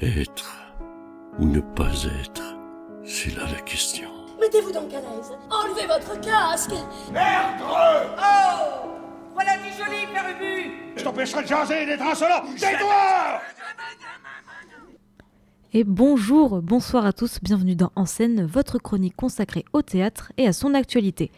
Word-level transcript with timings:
Être 0.00 0.76
ou 1.40 1.44
ne 1.44 1.58
pas 1.58 1.90
être, 2.20 2.56
c'est 3.04 3.34
là 3.34 3.42
la 3.52 3.60
question. 3.62 4.08
Mettez-vous 4.40 4.70
donc 4.70 4.92
à 4.94 5.00
l'aise. 5.00 5.32
Enlevez 5.50 5.88
votre 5.88 6.20
casque. 6.20 6.70
Merde 7.12 7.60
Oh 7.62 8.90
Voilà 9.34 9.56
du 9.56 9.70
joli, 9.76 10.06
Père 10.12 10.24
Ubu 10.30 10.70
Je 10.96 11.02
t'empêcherai 11.02 11.42
de 11.42 11.48
jaser 11.48 11.82
et 11.82 11.86
d'être 11.86 12.02
insolent 12.06 12.44
Tais-toi 12.56 13.40
Et 15.72 15.82
bonjour, 15.82 16.62
bonsoir 16.62 17.04
à 17.04 17.12
tous, 17.12 17.40
bienvenue 17.42 17.74
dans 17.74 17.90
En 17.96 18.06
scène, 18.06 18.46
votre 18.46 18.78
chronique 18.78 19.16
consacrée 19.16 19.64
au 19.72 19.82
théâtre 19.82 20.30
et 20.36 20.46
à 20.46 20.52
son 20.52 20.74
actualité. 20.74 21.32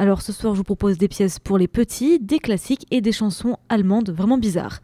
Alors 0.00 0.22
ce 0.22 0.32
soir, 0.32 0.54
je 0.54 0.58
vous 0.58 0.64
propose 0.64 0.98
des 0.98 1.06
pièces 1.06 1.38
pour 1.38 1.58
les 1.58 1.68
petits, 1.68 2.18
des 2.18 2.40
classiques 2.40 2.88
et 2.90 3.02
des 3.02 3.12
chansons 3.12 3.56
allemandes 3.68 4.10
vraiment 4.10 4.38
bizarres. 4.38 4.80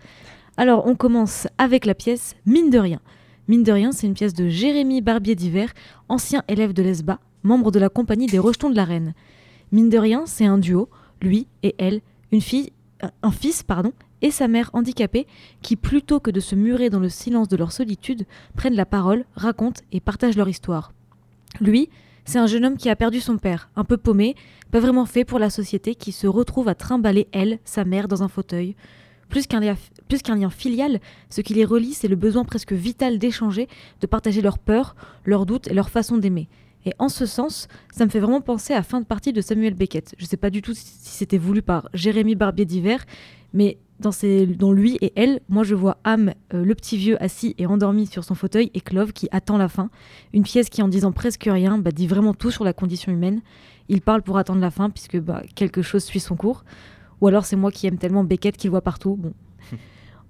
Alors 0.58 0.86
on 0.86 0.94
commence 0.94 1.46
avec 1.58 1.84
la 1.84 1.94
pièce 1.94 2.34
Mine 2.46 2.70
de 2.70 2.78
rien. 2.78 3.00
Mine 3.46 3.62
de 3.62 3.72
rien, 3.72 3.92
c'est 3.92 4.06
une 4.06 4.14
pièce 4.14 4.32
de 4.32 4.48
Jérémy 4.48 5.02
Barbier 5.02 5.34
d'Hiver, 5.34 5.72
ancien 6.08 6.42
élève 6.48 6.72
de 6.72 6.82
l'ESBA, 6.82 7.20
membre 7.42 7.70
de 7.70 7.78
la 7.78 7.90
compagnie 7.90 8.26
des 8.26 8.38
Rejetons 8.38 8.70
de 8.70 8.76
la 8.76 8.84
Reine. 8.84 9.14
Mine 9.70 9.90
de 9.90 9.98
rien, 9.98 10.24
c'est 10.26 10.46
un 10.46 10.58
duo, 10.58 10.88
lui 11.20 11.46
et 11.62 11.74
elle, 11.78 12.00
une 12.32 12.40
fille, 12.40 12.72
euh, 13.04 13.08
un 13.22 13.30
fils, 13.30 13.62
pardon, 13.62 13.92
et 14.22 14.30
sa 14.30 14.48
mère 14.48 14.70
handicapée, 14.72 15.26
qui 15.60 15.76
plutôt 15.76 16.20
que 16.20 16.30
de 16.30 16.40
se 16.40 16.54
murer 16.54 16.88
dans 16.88 17.00
le 17.00 17.10
silence 17.10 17.48
de 17.48 17.56
leur 17.56 17.70
solitude, 17.70 18.24
prennent 18.56 18.74
la 18.74 18.86
parole, 18.86 19.26
racontent 19.34 19.82
et 19.92 20.00
partagent 20.00 20.36
leur 20.36 20.48
histoire. 20.48 20.92
Lui, 21.60 21.90
c'est 22.24 22.38
un 22.38 22.46
jeune 22.46 22.64
homme 22.64 22.76
qui 22.76 22.88
a 22.88 22.96
perdu 22.96 23.20
son 23.20 23.36
père, 23.36 23.70
un 23.76 23.84
peu 23.84 23.98
paumé, 23.98 24.34
pas 24.70 24.80
vraiment 24.80 25.06
fait 25.06 25.24
pour 25.24 25.38
la 25.38 25.50
société, 25.50 25.94
qui 25.94 26.12
se 26.12 26.26
retrouve 26.26 26.68
à 26.68 26.74
trimballer 26.74 27.28
elle, 27.32 27.58
sa 27.64 27.84
mère, 27.84 28.08
dans 28.08 28.22
un 28.22 28.28
fauteuil. 28.28 28.74
Plus 29.28 29.46
qu'un 29.46 29.60
lien, 29.60 30.50
filial, 30.50 31.00
ce 31.30 31.40
qui 31.40 31.54
les 31.54 31.64
relie, 31.64 31.94
c'est 31.94 32.08
le 32.08 32.16
besoin 32.16 32.44
presque 32.44 32.72
vital 32.72 33.18
d'échanger, 33.18 33.68
de 34.00 34.06
partager 34.06 34.40
leurs 34.40 34.58
peurs, 34.58 34.94
leurs 35.24 35.46
doutes 35.46 35.68
et 35.68 35.74
leur 35.74 35.90
façon 35.90 36.16
d'aimer. 36.18 36.48
Et 36.84 36.92
en 37.00 37.08
ce 37.08 37.26
sens, 37.26 37.66
ça 37.92 38.04
me 38.04 38.10
fait 38.10 38.20
vraiment 38.20 38.40
penser 38.40 38.72
à 38.72 38.82
fin 38.82 39.00
de 39.00 39.06
partie 39.06 39.32
de 39.32 39.40
Samuel 39.40 39.74
Beckett. 39.74 40.14
Je 40.18 40.24
ne 40.24 40.28
sais 40.28 40.36
pas 40.36 40.50
du 40.50 40.62
tout 40.62 40.72
si 40.72 40.84
c'était 41.00 41.38
voulu 41.38 41.60
par 41.60 41.88
Jérémy 41.92 42.36
Barbier 42.36 42.64
d'hiver, 42.64 43.04
mais 43.52 43.78
dans 43.98 44.72
lui 44.72 44.98
et 45.00 45.12
elle, 45.16 45.40
moi 45.48 45.64
je 45.64 45.74
vois 45.74 45.98
Ham, 46.04 46.32
euh, 46.52 46.64
le 46.64 46.74
petit 46.74 46.96
vieux 46.96 47.20
assis 47.22 47.54
et 47.58 47.66
endormi 47.66 48.06
sur 48.06 48.24
son 48.24 48.34
fauteuil, 48.34 48.70
et 48.74 48.80
Clove 48.80 49.12
qui 49.12 49.28
attend 49.30 49.56
la 49.56 49.68
fin. 49.68 49.90
Une 50.32 50.42
pièce 50.42 50.68
qui, 50.68 50.82
en 50.82 50.88
disant 50.88 51.12
presque 51.12 51.48
rien, 51.50 51.78
bah, 51.78 51.90
dit 51.90 52.06
vraiment 52.06 52.34
tout 52.34 52.50
sur 52.50 52.64
la 52.64 52.72
condition 52.72 53.10
humaine. 53.10 53.40
Il 53.88 54.00
parle 54.00 54.22
pour 54.22 54.38
attendre 54.38 54.60
la 54.60 54.70
fin, 54.70 54.90
puisque 54.90 55.18
bah, 55.18 55.42
quelque 55.54 55.82
chose 55.82 56.04
suit 56.04 56.20
son 56.20 56.36
cours. 56.36 56.64
Ou 57.20 57.28
alors 57.28 57.44
c'est 57.44 57.56
moi 57.56 57.70
qui 57.70 57.86
aime 57.86 57.98
tellement 57.98 58.24
Beckett 58.24 58.56
qu'il 58.56 58.70
voit 58.70 58.82
partout. 58.82 59.16
Bon. 59.16 59.32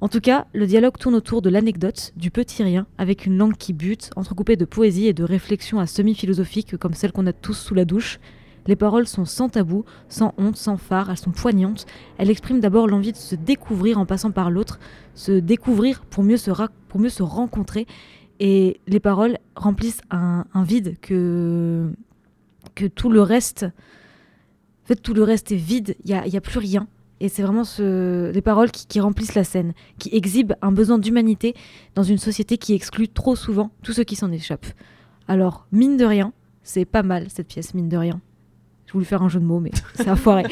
En 0.03 0.09
tout 0.09 0.20
cas, 0.20 0.47
le 0.53 0.67
dialogue 0.67 0.98
tourne 0.98 1.15
autour 1.15 1.41
de 1.41 1.48
l'anecdote, 1.48 2.12
du 2.17 2.31
petit 2.31 2.62
rien, 2.62 2.87
avec 2.98 3.25
une 3.25 3.39
langue 3.39 3.56
qui 3.56 3.73
bute, 3.73 4.11
entrecoupée 4.15 4.56
de 4.56 4.67
poésie 4.67 5.07
et 5.07 5.14
de 5.14 5.25
réflexions 5.25 5.81
à 5.81 5.87
semi-philosophiques 5.87 6.77
comme 6.77 6.92
celles 6.92 7.12
qu'on 7.12 7.27
a 7.27 7.33
tous 7.33 7.55
sous 7.55 7.75
la 7.75 7.87
douche. 7.87 8.20
Les 8.67 8.77
paroles 8.77 9.07
sont 9.07 9.25
sans 9.25 9.48
tabou, 9.48 9.84
sans 10.09 10.34
honte, 10.37 10.57
sans 10.57 10.77
phare, 10.77 11.11
elles 11.11 11.17
sont 11.17 11.31
poignantes. 11.31 11.87
Elles 12.19 12.31
expriment 12.31 12.61
d'abord 12.61 12.89
l'envie 12.89 13.12
de 13.12 13.17
se 13.17 13.37
découvrir 13.37 13.98
en 13.98 14.05
passant 14.05 14.33
par 14.33 14.51
l'autre, 14.51 14.79
se 15.14 15.33
découvrir 15.33 16.05
pour 16.05 16.25
mieux 16.25 16.37
se, 16.37 16.51
pour 16.89 17.01
mieux 17.01 17.09
se 17.09 17.23
rencontrer. 17.23 17.87
Et 18.39 18.81
les 18.87 19.01
paroles 19.01 19.39
remplissent 19.55 20.03
un, 20.11 20.45
un 20.53 20.62
vide 20.62 20.97
que, 21.01 21.91
que 22.75 22.87
tout 22.87 23.09
le 23.09 23.23
reste. 23.23 23.67
En 24.87 24.89
fait, 24.89 25.03
tout 25.03 25.15
le 25.15 25.25
reste 25.25 25.51
est 25.51 25.56
vide, 25.56 25.97
il 26.05 26.12
n'y 26.12 26.17
a, 26.17 26.29
y 26.29 26.37
a 26.37 26.41
plus 26.41 26.61
rien. 26.61 26.87
Et 27.19 27.29
c'est 27.29 27.42
vraiment 27.42 27.65
ce, 27.65 28.31
les 28.31 28.41
paroles 28.41 28.70
qui, 28.70 28.87
qui, 28.87 29.01
remplissent 29.01 29.34
la 29.34 29.42
scène, 29.42 29.73
qui 29.98 30.11
exhibent 30.12 30.53
un 30.62 30.70
besoin 30.70 30.98
d'humanité 30.98 31.55
dans 31.97 32.05
une 32.05 32.19
société 32.19 32.56
qui 32.56 32.73
exclut 32.73 33.09
trop 33.09 33.34
souvent 33.34 33.73
tous 33.83 33.92
ceux 33.95 34.05
qui 34.05 34.14
s'en 34.14 34.31
échappent. 34.31 34.67
Alors, 35.27 35.67
mine 35.73 35.97
de 35.97 36.05
rien, 36.05 36.33
c'est 36.62 36.84
pas 36.84 37.03
mal 37.03 37.27
cette 37.31 37.48
pièce, 37.48 37.75
mine 37.75 37.89
de 37.89 37.97
rien. 37.97 38.20
Je 38.86 38.92
voulais 38.92 39.05
faire 39.05 39.23
un 39.23 39.29
jeu 39.29 39.41
de 39.41 39.45
mots, 39.45 39.58
mais 39.58 39.73
ça 39.97 40.13
a 40.13 40.17
foiré. 40.17 40.45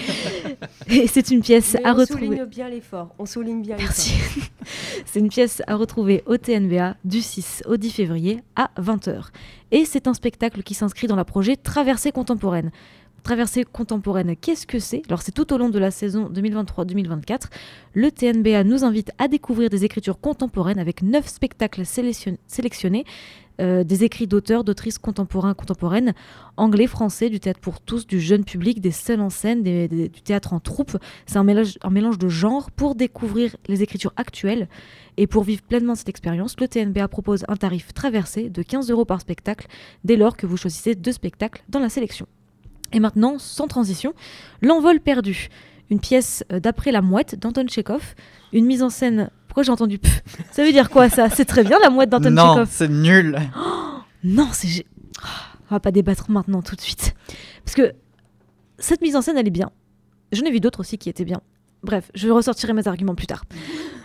Et 0.89 1.07
c'est 1.07 1.31
une 1.31 1.41
pièce 1.41 1.75
mais 1.75 1.85
à 1.87 1.95
on 1.95 1.99
retrouver. 1.99 2.27
souligne 2.27 2.45
bien 2.47 2.69
l'effort. 2.69 3.15
On 3.21 3.27
souligne 3.27 3.63
bien 3.63 3.77
Merci. 3.79 4.15
c'est 5.07 5.21
une 5.21 5.29
pièce 5.29 5.63
à 5.69 5.77
retrouver 5.77 6.25
au 6.27 6.37
TNBA 6.37 6.97
du 7.05 7.23
6 7.23 7.63
au 7.67 7.77
10 7.77 7.91
février 7.91 8.43
à 8.57 8.71
20h. 8.81 9.27
Et 9.71 9.85
c'est 9.85 10.09
un 10.09 10.15
spectacle 10.15 10.65
qui 10.65 10.75
s'inscrit 10.75 11.07
dans 11.07 11.15
la 11.15 11.25
projet 11.25 11.57
Traversée 11.57 12.11
contemporaine. 12.11 12.73
Traversée 13.25 13.65
contemporaine, 13.65 14.37
qu'est-ce 14.37 14.67
que 14.67 14.79
c'est? 14.79 15.01
Alors 15.09 15.23
c'est 15.23 15.33
tout 15.33 15.51
au 15.55 15.57
long 15.57 15.71
de 15.71 15.79
la 15.79 15.91
saison 15.91 16.29
2023-2024. 16.29 17.45
Le 17.95 18.11
TNBA 18.11 18.65
nous 18.65 18.85
invite 18.85 19.13
à 19.17 19.29
découvrir 19.29 19.71
des 19.71 19.87
écritures 19.87 20.21
contemporaines 20.21 20.79
avec 20.79 21.01
neuf 21.01 21.29
spectacles 21.29 21.87
sélection 21.87 22.37
sélectionnés, 22.47 23.07
euh, 23.63 23.83
des 23.83 24.05
écrits 24.05 24.27
d'auteurs, 24.27 24.63
d'autrices 24.63 24.99
contemporains, 24.99 25.55
contemporaines, 25.55 26.13
anglais, 26.59 26.87
français, 26.87 27.31
du 27.31 27.41
théâtre 27.41 27.61
pour 27.61 27.81
tous, 27.81 28.07
du 28.07 28.21
jeune 28.21 28.45
public, 28.45 28.83
des 28.83 28.91
scènes 28.91 29.23
en 29.23 29.31
scène, 29.31 29.63
du 29.63 30.21
théâtre 30.23 30.53
en 30.53 30.61
troupe. 30.61 30.99
C'est 31.25 31.39
un 31.39 31.45
mélange, 31.45 31.79
un 31.83 31.91
mélange 31.91 32.19
de 32.19 32.29
genres 32.29 32.71
pour 32.73 32.95
découvrir 32.95 33.57
les 33.69 33.83
écritures 33.83 34.13
actuelles. 34.17 34.69
Et 35.17 35.27
pour 35.27 35.45
vivre 35.45 35.63
pleinement 35.63 35.95
cette 35.95 36.11
expérience, 36.11 36.61
le 36.61 36.69
TNBA 36.69 37.09
propose 37.09 37.47
un 37.49 37.57
tarif 37.57 37.95
traversé 37.95 38.51
de 38.51 38.63
15 38.63 38.91
euros 38.91 39.07
par 39.07 39.23
spectacle 39.23 39.67
dès 40.05 40.17
lors 40.17 40.37
que 40.37 40.47
vous 40.47 40.59
choisissez 40.59 40.95
deux 40.95 41.13
spectacles 41.13 41.65
dans 41.71 41.81
la 41.81 41.89
sélection. 41.89 42.27
Et 42.95 43.01
maintenant, 43.01 43.39
sans 43.39 43.67
transition, 43.67 44.15
L'envol 44.63 45.01
perdu, 45.01 45.49
une 45.91 46.01
pièce 46.01 46.45
d'après 46.51 46.93
La 46.93 47.03
Mouette 47.03 47.39
d'Anton 47.39 47.67
Tchekhov, 47.67 48.15
une 48.53 48.65
mise 48.65 48.83
en 48.83 48.89
scène. 48.89 49.31
Pourquoi 49.49 49.63
j'ai 49.65 49.73
entendu 49.73 49.99
pff 49.99 50.23
Ça 50.53 50.65
veut 50.65 50.73
dire 50.73 50.89
quoi 50.91 51.09
ça? 51.11 51.29
C'est 51.29 51.45
très 51.45 51.65
bien 51.65 51.79
La 51.81 51.91
Mouette 51.91 52.09
d'Anton 52.09 52.31
Non, 52.31 52.53
Tchekhov. 52.55 52.69
c'est 52.71 52.89
nul. 52.89 53.37
Oh, 53.59 53.99
non, 54.23 54.49
c'est. 54.53 54.87
Oh, 55.23 55.27
on 55.71 55.75
va 55.75 55.81
pas 55.81 55.91
débattre 55.91 56.31
maintenant 56.31 56.63
tout 56.63 56.77
de 56.77 56.81
suite. 56.81 57.15
Parce 57.65 57.75
que 57.75 57.93
cette 58.79 59.03
mise 59.03 59.17
en 59.17 59.23
scène, 59.23 59.37
elle 59.37 59.47
est 59.49 59.51
bien. 59.51 59.71
J'en 60.33 60.45
ai 60.45 60.51
vu 60.51 60.61
d'autres 60.61 60.81
aussi 60.81 60.97
qui 60.99 61.09
étaient 61.09 61.25
bien. 61.25 61.41
Bref, 61.83 62.11
je 62.15 62.29
ressortirai 62.31 62.73
mes 62.73 62.87
arguments 62.89 63.15
plus 63.15 63.27
tard. 63.27 63.45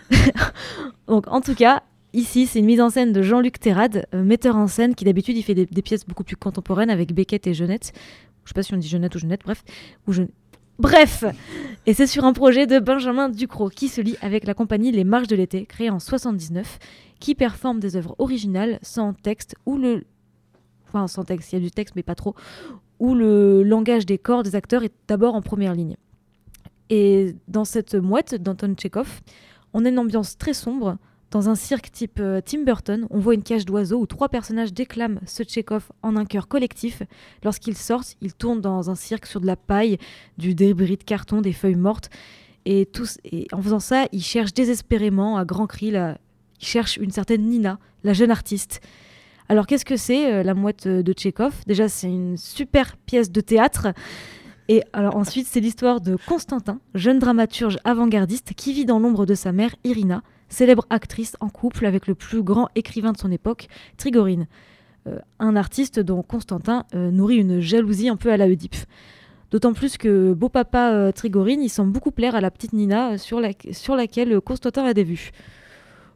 Donc, 1.07 1.27
en 1.27 1.41
tout 1.41 1.55
cas, 1.55 1.83
ici, 2.13 2.45
c'est 2.47 2.59
une 2.59 2.65
mise 2.65 2.81
en 2.81 2.89
scène 2.89 3.13
de 3.13 3.21
Jean-Luc 3.21 3.59
Terrade, 3.59 4.05
euh, 4.13 4.23
metteur 4.23 4.55
en 4.55 4.67
scène, 4.67 4.95
qui 4.95 5.05
d'habitude, 5.05 5.37
il 5.37 5.43
fait 5.43 5.55
des, 5.55 5.81
pièces 5.81 6.05
beaucoup 6.05 6.23
plus 6.23 6.35
contemporaines 6.35 6.89
avec 6.89 7.13
Beckett 7.13 7.47
et 7.47 7.53
Jeunette. 7.53 7.93
Je 8.45 8.49
sais 8.49 8.53
pas 8.53 8.63
si 8.63 8.73
on 8.73 8.77
dit 8.77 8.87
Jeunette 8.87 9.15
ou 9.15 9.19
Jeunette, 9.19 9.41
bref. 9.43 9.63
Ou. 10.07 10.13
Bref 10.79 11.25
Et 11.85 11.93
c'est 11.93 12.07
sur 12.07 12.23
un 12.23 12.31
projet 12.31 12.65
de 12.65 12.79
Benjamin 12.79 13.27
Ducrot, 13.27 13.69
qui 13.69 13.89
se 13.89 13.99
lie 13.99 14.15
avec 14.21 14.45
la 14.45 14.53
compagnie 14.53 14.93
Les 14.93 15.03
Marches 15.03 15.27
de 15.27 15.35
l'été, 15.35 15.65
créée 15.65 15.89
en 15.89 15.99
79, 15.99 16.79
qui 17.19 17.35
performe 17.35 17.81
des 17.81 17.97
œuvres 17.97 18.15
originales 18.17 18.79
sans 18.81 19.13
texte 19.13 19.55
ou 19.65 19.77
le 19.77 20.05
enfin 20.87 21.07
sans 21.07 21.23
texte, 21.23 21.51
il 21.51 21.55
y 21.55 21.57
a 21.57 21.61
du 21.61 21.69
texte 21.69 21.95
mais 21.95 22.03
pas 22.03 22.15
trop, 22.15 22.33
où 22.99 23.13
le 23.13 23.61
langage 23.63 24.05
des 24.05 24.17
corps 24.17 24.41
des 24.41 24.55
acteurs 24.55 24.83
est 24.83 24.93
d'abord 25.07 25.35
en 25.35 25.41
première 25.41 25.73
ligne. 25.73 25.97
Et 26.89 27.35
dans 27.47 27.65
cette 27.65 27.95
mouette 27.95 28.35
d'Anton 28.35 28.73
Tchekhov, 28.73 29.21
on 29.73 29.85
a 29.85 29.89
une 29.89 29.99
ambiance 29.99 30.37
très 30.37 30.53
sombre. 30.53 30.97
Dans 31.31 31.47
un 31.47 31.53
cirque 31.53 31.91
type 31.91 32.19
euh, 32.19 32.41
Tim 32.43 32.63
Burton, 32.63 33.05
on 33.11 33.19
voit 33.19 33.35
une 33.35 33.43
cage 33.43 33.63
d'oiseaux 33.63 33.99
où 33.99 34.07
trois 34.07 34.29
personnages 34.29 34.73
déclament 34.73 35.19
ce 35.27 35.43
Tchekhov 35.43 35.91
en 36.01 36.15
un 36.15 36.25
chœur 36.25 36.47
collectif. 36.47 37.03
Lorsqu'ils 37.43 37.77
sortent, 37.77 38.15
ils 38.19 38.33
tournent 38.33 38.61
dans 38.61 38.89
un 38.89 38.95
cirque 38.95 39.27
sur 39.27 39.39
de 39.39 39.45
la 39.45 39.55
paille, 39.55 39.99
du 40.39 40.55
débris 40.55 40.97
de 40.97 41.03
carton, 41.03 41.41
des 41.41 41.53
feuilles 41.53 41.75
mortes. 41.75 42.09
Et, 42.65 42.87
en 43.51 43.61
faisant 43.61 43.79
ça, 43.79 44.07
ils 44.11 44.23
cherchent 44.23 44.53
désespérément, 44.53 45.37
à 45.37 45.45
grands 45.45 45.67
cris, 45.67 45.91
la, 45.91 46.17
cherchent 46.57 46.97
une 46.97 47.11
certaine 47.11 47.43
Nina, 47.43 47.77
la 48.03 48.13
jeune 48.13 48.31
artiste. 48.31 48.81
Alors 49.49 49.67
qu'est-ce 49.67 49.85
que 49.85 49.97
c'est 49.97 50.33
euh, 50.33 50.43
la 50.43 50.55
mouette 50.55 50.87
de 50.87 51.13
Tchekhov 51.13 51.53
Déjà, 51.67 51.89
c'est 51.89 52.07
une 52.07 52.37
super 52.37 52.97
pièce 52.97 53.31
de 53.31 53.41
théâtre. 53.41 53.89
Et 54.67 54.83
ensuite, 54.93 55.47
c'est 55.47 55.59
l'histoire 55.59 55.99
de 55.99 56.15
Constantin, 56.27 56.79
jeune 56.93 57.17
dramaturge 57.17 57.77
avant-gardiste 57.83 58.53
qui 58.55 58.73
vit 58.73 58.85
dans 58.85 58.99
l'ombre 58.99 59.25
de 59.25 59.33
sa 59.33 59.51
mère, 59.51 59.75
Irina, 59.83 60.21
célèbre 60.49 60.85
actrice 60.89 61.37
en 61.39 61.49
couple 61.49 61.85
avec 61.85 62.07
le 62.07 62.15
plus 62.15 62.43
grand 62.43 62.69
écrivain 62.75 63.13
de 63.13 63.17
son 63.17 63.31
époque, 63.31 63.67
Trigorine. 63.97 64.47
Euh, 65.07 65.19
un 65.39 65.55
artiste 65.55 65.99
dont 65.99 66.21
Constantin 66.21 66.85
euh, 66.93 67.11
nourrit 67.11 67.37
une 67.37 67.59
jalousie 67.59 68.09
un 68.09 68.17
peu 68.17 68.31
à 68.31 68.37
la 68.37 68.47
Oedipe. 68.47 68.75
D'autant 69.51 69.73
plus 69.73 69.97
que 69.97 70.33
beau 70.33 70.49
papa 70.49 70.91
euh, 70.91 71.11
Trigorine, 71.11 71.61
il 71.61 71.69
semble 71.69 71.91
beaucoup 71.91 72.11
plaire 72.11 72.35
à 72.35 72.41
la 72.41 72.51
petite 72.51 72.73
Nina 72.73 73.17
sur, 73.17 73.39
la, 73.39 73.51
sur 73.71 73.95
laquelle 73.95 74.41
Constantin 74.41 74.83
a 74.83 74.93
des 74.93 75.03
vues. 75.03 75.31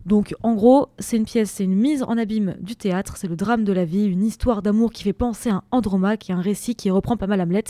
Donc 0.06 0.36
en 0.44 0.54
gros, 0.54 0.90
c'est 1.00 1.16
une 1.16 1.24
pièce, 1.24 1.50
c'est 1.50 1.64
une 1.64 1.76
mise 1.76 2.04
en 2.04 2.18
abîme 2.18 2.56
du 2.60 2.76
théâtre, 2.76 3.16
c'est 3.16 3.28
le 3.28 3.38
drame 3.38 3.64
de 3.64 3.72
la 3.72 3.86
vie, 3.86 4.06
une 4.06 4.24
histoire 4.24 4.62
d'amour 4.62 4.92
qui 4.92 5.04
fait 5.04 5.14
penser 5.14 5.50
à 5.50 5.56
un 5.56 5.64
Andromaque 5.72 6.30
et 6.30 6.34
un 6.34 6.42
récit 6.42 6.76
qui 6.76 6.90
reprend 6.92 7.16
pas 7.16 7.28
mal 7.28 7.40
Hamlet, 7.40 7.64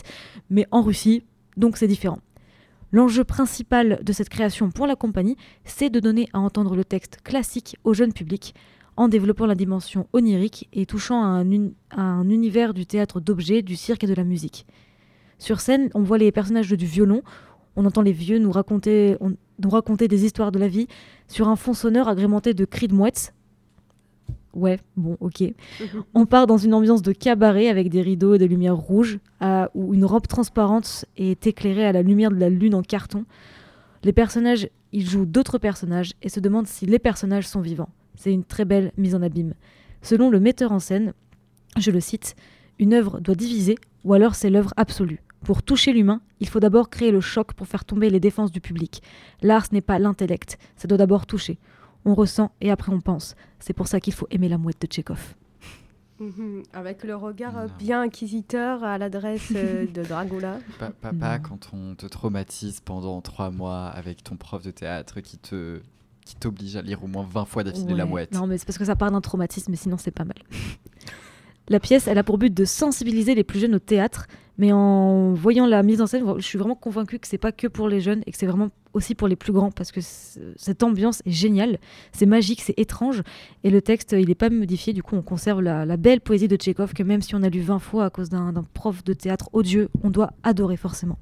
mais 0.49 0.65
en 0.71 0.81
Russie, 0.81 1.23
donc 1.57 1.77
c'est 1.77 1.87
différent. 1.87 2.17
L'enjeu 2.93 3.23
principal 3.23 3.99
de 4.03 4.13
cette 4.13 4.29
création 4.29 4.69
pour 4.69 4.85
la 4.85 4.95
compagnie, 4.95 5.35
c'est 5.65 5.89
de 5.89 5.99
donner 5.99 6.29
à 6.31 6.39
entendre 6.39 6.75
le 6.75 6.85
texte 6.85 7.17
classique 7.23 7.75
au 7.83 7.95
jeune 7.95 8.13
public, 8.13 8.53
en 8.95 9.07
développant 9.07 9.47
la 9.47 9.55
dimension 9.55 10.07
onirique 10.13 10.69
et 10.73 10.85
touchant 10.85 11.23
à 11.23 11.43
un, 11.97 12.29
univers 12.29 12.75
du 12.75 12.85
théâtre 12.85 13.19
d'objets, 13.19 13.63
du 13.63 13.75
cirque 13.75 14.03
et 14.03 14.07
de 14.07 14.13
la 14.13 14.23
musique. 14.23 14.67
Sur 15.39 15.59
scène, 15.59 15.89
on 15.95 16.03
voit 16.03 16.19
les 16.19 16.31
personnages 16.31 16.69
du 16.69 16.85
violon, 16.85 17.23
on 17.75 17.87
entend 17.87 18.03
les 18.03 18.11
vieux 18.11 18.37
nous 18.37 18.51
raconter 18.51 19.17
des 20.07 20.25
histoires 20.25 20.51
de 20.51 20.59
la 20.59 20.67
vie 20.67 20.87
sur 21.27 21.47
un 21.47 21.55
fond 21.55 21.73
sonore 21.73 22.07
agrémenté 22.07 22.53
de 22.53 22.63
cris 22.63 22.87
de 22.87 22.93
mouettes. 22.93 23.33
Ouais, 24.53 24.79
bon, 24.95 25.17
ok. 25.19 25.43
On 26.13 26.25
part 26.25 26.45
dans 26.45 26.57
une 26.57 26.75
ambiance 26.75 27.01
de 27.01 27.11
cabaret 27.11 27.69
avec 27.69 27.89
des 27.89 28.01
rideaux 28.01 28.35
et 28.35 28.37
des 28.37 28.47
lumières 28.47 28.75
rouges, 28.75 29.19
euh, 29.41 29.67
où 29.73 29.93
une 29.95 30.05
robe 30.05 30.27
transparente 30.27 31.05
est 31.17 31.47
éclairée 31.47 31.85
à 31.85 31.91
la 31.91 32.03
lumière 32.03 32.29
de 32.29 32.39
la 32.39 32.49
lune 32.49 32.75
en 32.75 32.83
carton. 32.83 33.25
Les 34.03 34.13
personnages, 34.13 34.69
ils 34.91 35.09
jouent 35.09 35.25
d'autres 35.25 35.57
personnages 35.57 36.13
et 36.21 36.29
se 36.29 36.39
demandent 36.39 36.67
si 36.67 36.85
les 36.85 36.99
personnages 36.99 37.47
sont 37.47 37.61
vivants. 37.61 37.89
C'est 38.15 38.31
une 38.31 38.43
très 38.43 38.65
belle 38.65 38.91
mise 38.95 39.15
en 39.15 39.23
abîme. 39.23 39.55
Selon 40.03 40.29
le 40.29 40.39
metteur 40.39 40.71
en 40.71 40.79
scène, 40.79 41.13
je 41.77 41.89
le 41.89 41.99
cite, 41.99 42.35
une 42.77 42.93
œuvre 42.93 43.19
doit 43.19 43.35
diviser 43.35 43.75
ou 44.03 44.13
alors 44.13 44.35
c'est 44.35 44.51
l'œuvre 44.51 44.73
absolue. 44.77 45.21
Pour 45.43 45.63
toucher 45.63 45.93
l'humain, 45.93 46.21
il 46.39 46.47
faut 46.47 46.59
d'abord 46.59 46.89
créer 46.89 47.11
le 47.11 47.21
choc 47.21 47.53
pour 47.53 47.67
faire 47.67 47.85
tomber 47.85 48.09
les 48.09 48.19
défenses 48.19 48.51
du 48.51 48.61
public. 48.61 49.01
L'art, 49.41 49.65
ce 49.65 49.73
n'est 49.73 49.81
pas 49.81 49.99
l'intellect, 49.99 50.59
ça 50.75 50.87
doit 50.87 50.97
d'abord 50.97 51.25
toucher 51.25 51.57
on 52.05 52.13
ressent 52.13 52.51
et 52.61 52.71
après 52.71 52.91
on 52.91 53.01
pense. 53.01 53.35
C'est 53.59 53.73
pour 53.73 53.87
ça 53.87 53.99
qu'il 53.99 54.13
faut 54.13 54.27
aimer 54.31 54.49
la 54.49 54.57
mouette 54.57 54.81
de 54.81 54.87
Tchekhov. 54.87 55.35
Mhm. 56.19 56.63
avec 56.73 57.03
le 57.03 57.15
regard 57.15 57.67
bien 57.79 58.01
inquisiteur 58.01 58.83
à 58.83 58.99
l'adresse 58.99 59.51
euh, 59.55 59.87
de 59.87 60.03
Dragula. 60.07 60.59
papa, 61.01 61.39
quand 61.39 61.71
on 61.73 61.95
te 61.95 62.05
traumatise 62.05 62.81
pendant 62.81 63.19
trois 63.21 63.49
mois 63.49 63.87
avec 63.87 64.23
ton 64.23 64.37
prof 64.37 64.63
de 64.63 64.71
théâtre 64.71 65.21
qui 65.21 65.37
te 65.39 65.81
qui 66.23 66.35
t'oblige 66.35 66.77
à 66.77 66.81
lire 66.81 67.03
au 67.03 67.07
moins 67.07 67.25
20 67.29 67.45
fois 67.45 67.63
d'affilée 67.63 67.95
la 67.95 68.05
mouette. 68.05 68.31
Non, 68.31 68.47
mais 68.47 68.57
c'est 68.57 68.65
parce 68.65 68.77
que 68.77 68.85
ça 68.85 68.95
part 68.95 69.11
d'un 69.11 69.19
traumatisme, 69.19 69.71
mais 69.71 69.75
sinon 69.77 69.97
c'est 69.97 70.11
pas 70.11 70.23
mal. 70.23 70.37
La 71.67 71.79
pièce, 71.79 72.07
elle 72.07 72.17
a 72.17 72.23
pour 72.23 72.37
but 72.37 72.53
de 72.53 72.63
sensibiliser 72.65 73.35
les 73.35 73.43
plus 73.43 73.59
jeunes 73.59 73.75
au 73.75 73.79
théâtre, 73.79 74.27
mais 74.57 74.71
en 74.71 75.33
voyant 75.33 75.65
la 75.65 75.81
mise 75.81 76.01
en 76.01 76.07
scène, 76.07 76.23
je 76.37 76.43
suis 76.43 76.59
vraiment 76.59 76.75
convaincue 76.75 77.17
que 77.17 77.27
c'est 77.27 77.39
pas 77.39 77.51
que 77.51 77.67
pour 77.67 77.87
les 77.87 78.01
jeunes 78.01 78.21
et 78.27 78.31
que 78.31 78.37
c'est 78.37 78.45
vraiment 78.45 78.69
aussi 78.93 79.15
pour 79.15 79.27
les 79.27 79.35
plus 79.35 79.51
grands 79.51 79.71
parce 79.71 79.91
que 79.91 79.99
cette 80.01 80.83
ambiance 80.83 81.23
est 81.25 81.31
géniale, 81.31 81.79
c'est 82.11 82.27
magique, 82.27 82.61
c'est 82.61 82.77
étrange 82.77 83.23
et 83.63 83.71
le 83.71 83.81
texte 83.81 84.15
il 84.17 84.27
n'est 84.27 84.35
pas 84.35 84.51
modifié. 84.51 84.93
Du 84.93 85.01
coup, 85.01 85.15
on 85.15 85.23
conserve 85.23 85.61
la, 85.61 85.97
belle 85.97 86.21
poésie 86.21 86.47
de 86.47 86.55
Tchekhov 86.55 86.93
que 86.93 87.01
même 87.01 87.21
si 87.21 87.33
on 87.33 87.41
a 87.41 87.49
lu 87.49 87.61
20 87.61 87.79
fois 87.79 88.05
à 88.05 88.09
cause 88.11 88.29
d'un 88.29 88.53
prof 88.73 89.03
de 89.03 89.13
théâtre 89.13 89.49
odieux, 89.53 89.89
on 90.03 90.11
doit 90.11 90.31
adorer 90.43 90.77
forcément. 90.77 91.17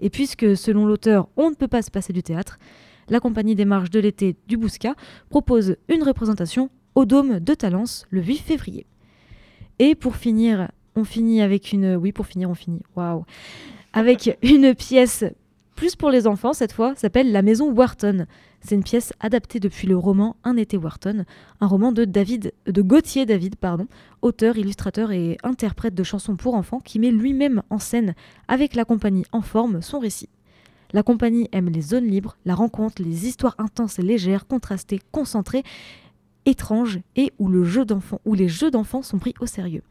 Et 0.00 0.10
puisque 0.10 0.56
selon 0.56 0.86
l'auteur, 0.86 1.28
on 1.36 1.50
ne 1.50 1.54
peut 1.54 1.68
pas 1.68 1.82
se 1.82 1.90
passer 1.90 2.12
du 2.12 2.22
théâtre, 2.22 2.58
la 3.08 3.20
compagnie 3.20 3.54
des 3.54 3.64
marches 3.64 3.90
de 3.90 4.00
l'été 4.00 4.36
du 4.48 4.56
Bousca 4.56 4.94
propose 5.30 5.76
une 5.88 6.02
représentation 6.02 6.70
au 6.96 7.04
Dôme 7.04 7.38
de 7.38 7.54
Talence 7.54 8.06
le 8.10 8.20
8 8.20 8.38
février. 8.38 8.86
Et 9.78 9.94
pour 9.94 10.16
finir, 10.16 10.68
on 10.96 11.04
finit 11.04 11.42
avec 11.42 11.72
une. 11.72 11.94
Oui, 11.96 12.12
pour 12.12 12.26
finir, 12.26 12.50
on 12.50 12.54
finit. 12.54 12.82
Waouh! 12.96 13.24
Avec 13.92 14.36
une 14.42 14.74
pièce 14.74 15.24
plus 15.76 15.94
pour 15.94 16.10
les 16.10 16.26
enfants 16.26 16.54
cette 16.54 16.72
fois, 16.72 16.94
s'appelle 16.96 17.30
La 17.30 17.42
Maison 17.42 17.70
Wharton. 17.70 18.26
C'est 18.62 18.74
une 18.74 18.82
pièce 18.82 19.12
adaptée 19.20 19.60
depuis 19.60 19.86
le 19.86 19.96
roman 19.96 20.36
Un 20.42 20.56
été 20.56 20.78
Wharton, 20.78 21.24
un 21.60 21.66
roman 21.66 21.92
de 21.92 22.06
David, 22.06 22.52
de 22.66 22.82
Gauthier 22.82 23.26
David, 23.26 23.56
pardon, 23.56 23.86
auteur, 24.22 24.56
illustrateur 24.56 25.12
et 25.12 25.36
interprète 25.44 25.94
de 25.94 26.02
chansons 26.02 26.36
pour 26.36 26.54
enfants, 26.54 26.80
qui 26.80 26.98
met 26.98 27.10
lui-même 27.10 27.62
en 27.68 27.78
scène 27.78 28.14
avec 28.48 28.74
la 28.74 28.86
compagnie 28.86 29.26
en 29.32 29.42
forme 29.42 29.82
son 29.82 29.98
récit. 29.98 30.30
La 30.92 31.02
compagnie 31.02 31.48
aime 31.52 31.68
les 31.68 31.82
zones 31.82 32.06
libres, 32.06 32.38
la 32.46 32.54
rencontre, 32.54 33.02
les 33.02 33.26
histoires 33.26 33.54
intenses 33.58 33.98
et 33.98 34.02
légères, 34.02 34.46
contrastées, 34.46 35.00
concentrées, 35.12 35.62
étranges 36.46 37.00
et 37.16 37.32
où, 37.38 37.48
le 37.48 37.64
jeu 37.64 37.84
où 38.24 38.34
les 38.34 38.48
jeux 38.48 38.70
d'enfants 38.70 39.02
sont 39.02 39.18
pris 39.18 39.34
au 39.40 39.46
sérieux. 39.46 39.82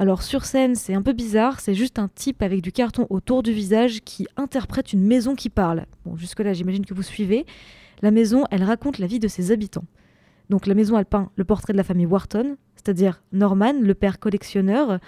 Alors 0.00 0.22
sur 0.22 0.44
scène, 0.44 0.76
c'est 0.76 0.94
un 0.94 1.02
peu 1.02 1.12
bizarre, 1.12 1.58
c'est 1.58 1.74
juste 1.74 1.98
un 1.98 2.06
type 2.06 2.40
avec 2.42 2.62
du 2.62 2.70
carton 2.70 3.08
autour 3.10 3.42
du 3.42 3.50
visage 3.50 4.00
qui 4.04 4.28
interprète 4.36 4.92
une 4.92 5.04
maison 5.04 5.34
qui 5.34 5.50
parle. 5.50 5.86
Bon, 6.04 6.14
jusque-là, 6.14 6.52
j'imagine 6.52 6.86
que 6.86 6.94
vous 6.94 7.02
suivez. 7.02 7.46
La 8.00 8.12
maison, 8.12 8.44
elle 8.52 8.62
raconte 8.62 9.00
la 9.00 9.08
vie 9.08 9.18
de 9.18 9.26
ses 9.26 9.50
habitants. 9.50 9.82
Donc 10.50 10.68
la 10.68 10.74
maison, 10.74 10.96
elle 10.96 11.04
peint 11.04 11.32
le 11.34 11.42
portrait 11.42 11.72
de 11.72 11.78
la 11.78 11.82
famille 11.82 12.06
Wharton, 12.06 12.56
c'est-à-dire 12.76 13.24
Norman, 13.32 13.72
le 13.72 13.92
père 13.92 14.20
collectionneur, 14.20 14.92
euh, 14.92 14.98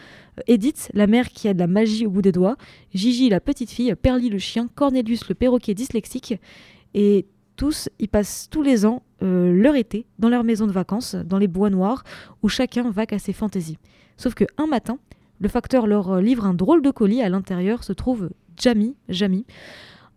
Edith, 0.48 0.90
la 0.92 1.06
mère 1.06 1.28
qui 1.28 1.46
a 1.46 1.54
de 1.54 1.60
la 1.60 1.68
magie 1.68 2.04
au 2.04 2.10
bout 2.10 2.22
des 2.22 2.32
doigts, 2.32 2.56
Gigi, 2.92 3.28
la 3.28 3.38
petite 3.38 3.70
fille, 3.70 3.94
Perly, 3.94 4.28
le 4.28 4.38
chien, 4.38 4.66
Cornelius, 4.74 5.28
le 5.28 5.36
perroquet 5.36 5.72
dyslexique, 5.72 6.34
et 6.94 7.26
tous, 7.54 7.88
ils 8.00 8.08
passent 8.08 8.48
tous 8.50 8.62
les 8.62 8.84
ans 8.86 9.04
euh, 9.22 9.52
leur 9.52 9.76
été 9.76 10.04
dans 10.18 10.30
leur 10.30 10.42
maison 10.42 10.66
de 10.66 10.72
vacances, 10.72 11.14
dans 11.14 11.38
les 11.38 11.46
bois 11.46 11.70
noirs, 11.70 12.02
où 12.42 12.48
chacun 12.48 12.90
vague 12.90 13.14
à 13.14 13.20
ses 13.20 13.32
fantaisies. 13.32 13.78
Sauf 14.20 14.34
que 14.34 14.44
un 14.58 14.66
matin, 14.66 14.98
le 15.38 15.48
facteur 15.48 15.86
leur 15.86 16.12
euh, 16.12 16.20
livre 16.20 16.44
un 16.44 16.52
drôle 16.52 16.82
de 16.82 16.90
colis. 16.90 17.22
À 17.22 17.30
l'intérieur 17.30 17.82
se 17.84 17.94
trouve 17.94 18.28
Jamie, 18.58 18.94
Jamie, 19.08 19.46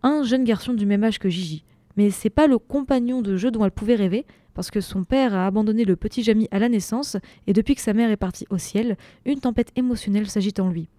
un 0.02 0.24
jeune 0.24 0.44
garçon 0.44 0.74
du 0.74 0.84
même 0.84 1.02
âge 1.04 1.18
que 1.18 1.30
Gigi. 1.30 1.64
Mais 1.96 2.10
c'est 2.10 2.28
pas 2.28 2.46
le 2.46 2.58
compagnon 2.58 3.22
de 3.22 3.38
jeu 3.38 3.50
dont 3.50 3.64
elle 3.64 3.70
pouvait 3.70 3.94
rêver, 3.94 4.26
parce 4.52 4.70
que 4.70 4.82
son 4.82 5.04
père 5.04 5.34
a 5.34 5.46
abandonné 5.46 5.86
le 5.86 5.96
petit 5.96 6.22
Jamie 6.22 6.48
à 6.50 6.58
la 6.58 6.68
naissance, 6.68 7.16
et 7.46 7.54
depuis 7.54 7.74
que 7.76 7.80
sa 7.80 7.94
mère 7.94 8.10
est 8.10 8.18
partie 8.18 8.44
au 8.50 8.58
ciel, 8.58 8.98
une 9.24 9.40
tempête 9.40 9.72
émotionnelle 9.74 10.28
s'agite 10.28 10.60
en 10.60 10.68
lui. 10.68 10.90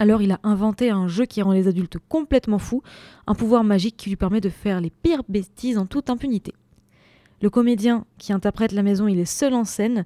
Alors 0.00 0.20
il 0.20 0.32
a 0.32 0.40
inventé 0.42 0.90
un 0.90 1.06
jeu 1.06 1.26
qui 1.26 1.40
rend 1.40 1.52
les 1.52 1.68
adultes 1.68 1.98
complètement 2.08 2.58
fous, 2.58 2.82
un 3.28 3.36
pouvoir 3.36 3.62
magique 3.62 3.96
qui 3.96 4.08
lui 4.08 4.16
permet 4.16 4.40
de 4.40 4.48
faire 4.48 4.80
les 4.80 4.90
pires 4.90 5.22
bêtises 5.28 5.78
en 5.78 5.86
toute 5.86 6.10
impunité. 6.10 6.52
Le 7.42 7.48
comédien 7.48 8.06
qui 8.18 8.32
interprète 8.32 8.72
la 8.72 8.82
maison, 8.82 9.06
il 9.06 9.20
est 9.20 9.24
seul 9.24 9.54
en 9.54 9.62
scène, 9.62 10.04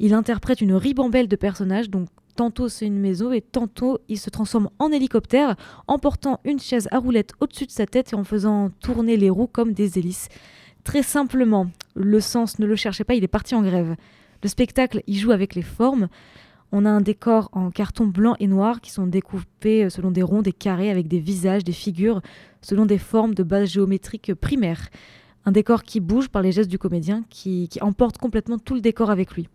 il 0.00 0.14
interprète 0.14 0.62
une 0.62 0.72
ribambelle 0.72 1.28
de 1.28 1.36
personnages, 1.36 1.90
donc 1.90 2.08
tantôt 2.34 2.70
c'est 2.70 2.86
une 2.86 2.98
maison 2.98 3.32
et 3.32 3.42
tantôt 3.42 3.98
il 4.08 4.18
se 4.18 4.30
transforme 4.30 4.70
en 4.78 4.90
hélicoptère 4.90 5.56
en 5.86 5.98
portant 5.98 6.40
une 6.44 6.58
chaise 6.58 6.88
à 6.90 6.98
roulettes 6.98 7.34
au-dessus 7.40 7.66
de 7.66 7.70
sa 7.70 7.84
tête 7.84 8.14
et 8.14 8.16
en 8.16 8.24
faisant 8.24 8.70
tourner 8.80 9.18
les 9.18 9.28
roues 9.28 9.46
comme 9.46 9.74
des 9.74 9.98
hélices. 9.98 10.28
Très 10.84 11.02
simplement, 11.02 11.66
le 11.94 12.18
sens 12.20 12.58
ne 12.58 12.64
le 12.64 12.76
cherchait 12.76 13.04
pas, 13.04 13.14
il 13.14 13.24
est 13.24 13.28
parti 13.28 13.54
en 13.54 13.60
grève. 13.60 13.94
Le 14.42 14.48
spectacle, 14.48 15.02
il 15.06 15.18
joue 15.18 15.32
avec 15.32 15.54
les 15.54 15.60
formes. 15.60 16.08
On 16.72 16.86
a 16.86 16.90
un 16.90 17.02
décor 17.02 17.50
en 17.52 17.70
carton 17.70 18.06
blanc 18.06 18.36
et 18.40 18.46
noir 18.46 18.80
qui 18.80 18.90
sont 18.90 19.06
découpés 19.06 19.90
selon 19.90 20.10
des 20.10 20.22
ronds, 20.22 20.40
des 20.40 20.54
carrés, 20.54 20.90
avec 20.90 21.08
des 21.08 21.18
visages, 21.18 21.62
des 21.62 21.72
figures, 21.72 22.22
selon 22.62 22.86
des 22.86 22.96
formes 22.96 23.34
de 23.34 23.42
base 23.42 23.68
géométrique 23.68 24.32
primaire. 24.32 24.88
Un 25.44 25.52
décor 25.52 25.82
qui 25.82 26.00
bouge 26.00 26.30
par 26.30 26.40
les 26.40 26.52
gestes 26.52 26.70
du 26.70 26.78
comédien, 26.78 27.22
qui 27.28 27.68
emporte 27.82 28.16
complètement 28.16 28.58
tout 28.58 28.74
le 28.74 28.80
décor 28.80 29.10
avec 29.10 29.34
lui. 29.34 29.48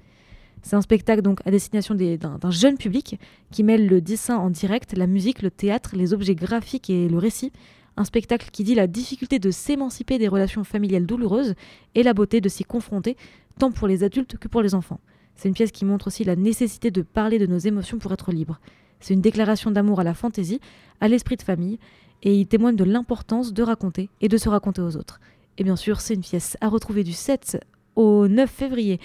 C'est 0.65 0.75
un 0.75 0.81
spectacle 0.81 1.21
donc 1.21 1.41
à 1.45 1.51
destination 1.51 1.93
d'un 1.93 2.49
jeune 2.49 2.75
public 2.75 3.19
qui 3.51 3.61
mêle 3.61 3.85
le 3.85 4.01
dessin 4.01 4.37
en 4.37 4.49
direct, 4.49 4.97
la 4.97 5.05
musique, 5.05 5.43
le 5.43 5.51
théâtre, 5.51 5.95
les 5.95 6.11
objets 6.11 6.33
graphiques 6.33 6.89
et 6.89 7.07
le 7.07 7.19
récit. 7.19 7.51
Un 7.97 8.03
spectacle 8.03 8.49
qui 8.51 8.63
dit 8.63 8.73
la 8.73 8.87
difficulté 8.87 9.37
de 9.37 9.51
s'émanciper 9.51 10.17
des 10.17 10.27
relations 10.27 10.63
familiales 10.63 11.05
douloureuses 11.05 11.53
et 11.93 12.01
la 12.01 12.15
beauté 12.15 12.41
de 12.41 12.49
s'y 12.49 12.63
confronter, 12.63 13.15
tant 13.59 13.71
pour 13.71 13.87
les 13.87 14.03
adultes 14.03 14.39
que 14.39 14.47
pour 14.47 14.63
les 14.63 14.73
enfants. 14.73 14.99
C'est 15.35 15.49
une 15.49 15.53
pièce 15.53 15.71
qui 15.71 15.85
montre 15.85 16.07
aussi 16.07 16.23
la 16.23 16.35
nécessité 16.35 16.89
de 16.89 17.03
parler 17.03 17.37
de 17.37 17.45
nos 17.45 17.59
émotions 17.59 17.99
pour 17.99 18.11
être 18.11 18.31
libre. 18.31 18.59
C'est 18.99 19.13
une 19.13 19.21
déclaration 19.21 19.69
d'amour 19.69 19.99
à 19.99 20.03
la 20.03 20.15
fantaisie, 20.15 20.61
à 20.99 21.07
l'esprit 21.07 21.35
de 21.35 21.43
famille, 21.43 21.77
et 22.23 22.33
il 22.33 22.47
témoigne 22.47 22.75
de 22.75 22.85
l'importance 22.85 23.53
de 23.53 23.61
raconter 23.61 24.09
et 24.19 24.29
de 24.29 24.37
se 24.37 24.49
raconter 24.49 24.81
aux 24.81 24.97
autres. 24.97 25.19
Et 25.59 25.63
bien 25.63 25.75
sûr, 25.75 26.01
c'est 26.01 26.15
une 26.15 26.21
pièce 26.21 26.57
à 26.59 26.69
retrouver 26.69 27.03
du 27.03 27.13
7 27.13 27.59
au 27.95 28.27
9 28.27 28.49
février 28.49 28.99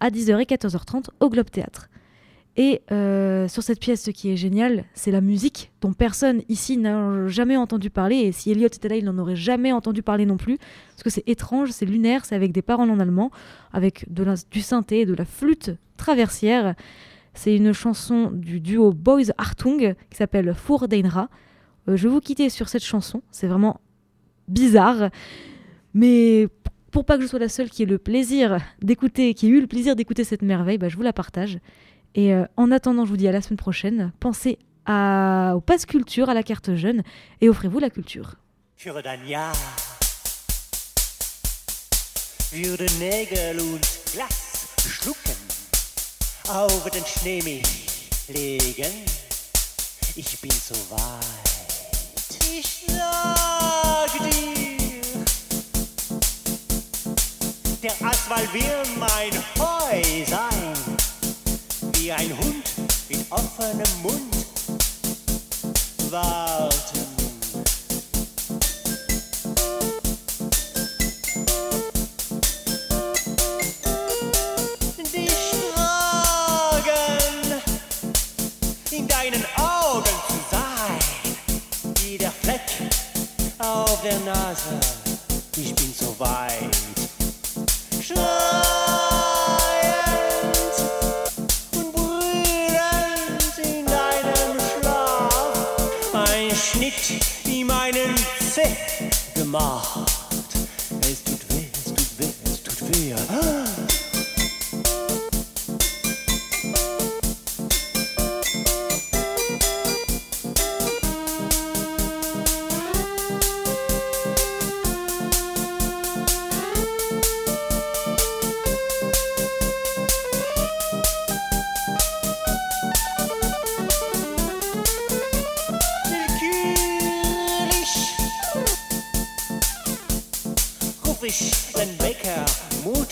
à 0.00 0.10
10h 0.10 0.40
et 0.40 0.44
14h30 0.44 1.06
au 1.20 1.30
Globe 1.30 1.50
Théâtre. 1.50 1.88
Et 2.56 2.82
euh, 2.90 3.46
sur 3.48 3.62
cette 3.62 3.78
pièce, 3.78 4.02
ce 4.02 4.10
qui 4.10 4.30
est 4.30 4.36
génial, 4.36 4.84
c'est 4.92 5.12
la 5.12 5.20
musique 5.20 5.70
dont 5.80 5.92
personne 5.92 6.42
ici 6.48 6.76
n'a 6.76 7.28
jamais 7.28 7.56
entendu 7.56 7.90
parler. 7.90 8.16
Et 8.16 8.32
si 8.32 8.50
Elliot 8.50 8.66
était 8.66 8.88
là, 8.88 8.96
il 8.96 9.04
n'en 9.04 9.16
aurait 9.18 9.36
jamais 9.36 9.72
entendu 9.72 10.02
parler 10.02 10.26
non 10.26 10.36
plus. 10.36 10.58
Parce 10.90 11.02
que 11.04 11.10
c'est 11.10 11.26
étrange, 11.28 11.70
c'est 11.70 11.86
lunaire, 11.86 12.24
c'est 12.24 12.34
avec 12.34 12.52
des 12.52 12.62
paroles 12.62 12.90
en 12.90 12.98
allemand, 12.98 13.30
avec 13.72 14.04
de 14.12 14.26
du 14.50 14.60
synthé, 14.60 15.06
de 15.06 15.14
la 15.14 15.24
flûte 15.24 15.70
traversière. 15.96 16.74
C'est 17.34 17.54
une 17.54 17.72
chanson 17.72 18.30
du 18.32 18.60
duo 18.60 18.92
Boys 18.92 19.32
Hartung 19.38 19.94
qui 20.10 20.16
s'appelle 20.16 20.52
Fur 20.54 20.88
Deinra. 20.88 21.28
Euh, 21.88 21.96
je 21.96 22.08
vais 22.08 22.12
vous 22.12 22.20
quitter 22.20 22.50
sur 22.50 22.68
cette 22.68 22.84
chanson, 22.84 23.22
c'est 23.30 23.46
vraiment 23.46 23.80
bizarre. 24.48 25.10
Mais 25.94 26.48
pour 26.90 27.04
pas 27.04 27.16
que 27.16 27.22
je 27.22 27.28
sois 27.28 27.38
la 27.38 27.48
seule 27.48 27.70
qui 27.70 27.82
ait 27.82 27.86
le 27.86 27.98
plaisir 27.98 28.58
d'écouter, 28.82 29.34
qui 29.34 29.46
ait 29.46 29.50
eu 29.50 29.60
le 29.60 29.66
plaisir 29.66 29.96
d'écouter 29.96 30.24
cette 30.24 30.42
merveille, 30.42 30.78
bah, 30.78 30.88
je 30.88 30.96
vous 30.96 31.02
la 31.02 31.12
partage. 31.12 31.58
Et 32.14 32.34
euh, 32.34 32.44
en 32.56 32.70
attendant, 32.72 33.04
je 33.04 33.10
vous 33.10 33.16
dis 33.16 33.28
à 33.28 33.32
la 33.32 33.40
semaine 33.40 33.56
prochaine. 33.56 34.12
Pensez 34.20 34.58
à, 34.86 35.52
au 35.56 35.60
passe 35.60 35.86
culture, 35.86 36.28
à 36.28 36.34
la 36.34 36.42
carte 36.42 36.74
jeune, 36.74 37.02
et 37.40 37.48
offrez-vous 37.48 37.78
la 37.78 37.90
culture. 37.90 38.34
Ich 52.52 52.86
sag 52.86 53.49
Der 57.82 57.92
Asphalt 58.06 58.52
will 58.52 58.62
mein 58.98 59.32
Heu 59.58 60.26
sein, 60.26 60.74
wie 61.94 62.12
ein 62.12 62.36
Hund 62.36 62.70
mit 63.08 63.24
offenem 63.30 64.02
Mund. 64.02 64.36
Warten. 66.10 67.06
Dich 75.10 75.30
tragen, 75.74 77.62
in 78.90 79.08
deinen 79.08 79.44
Augen 79.56 80.04
zu 80.28 80.38
sein, 80.50 80.98
wie 82.02 82.18
der 82.18 82.32
Fleck 82.32 82.60
auf 83.58 84.02
der 84.02 84.18
Nase. 84.20 84.78
Ich 85.56 85.74
bin 85.74 85.94
so 85.98 86.14
weit. 86.18 86.79
Schnitt 96.60 97.24
in 97.46 97.66
meinen 97.66 98.14
Zeh 98.38 98.76
gemacht. 99.34 100.10
Es 101.00 101.24
tut 101.24 101.40
weh, 101.48 101.66
es 101.72 101.84
tut 101.84 102.18
weh, 102.18 102.32
es 102.44 102.62
tut 102.62 102.80
weh. 102.82 103.59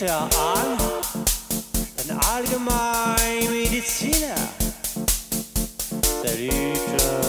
er 0.01 0.21
an, 0.21 0.77
ein 1.97 2.19
allgemein 2.33 3.51
Mediziner. 3.51 4.35
Der 6.23 6.35
Lüter. 6.35 7.28